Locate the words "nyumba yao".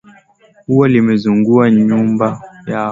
1.71-2.79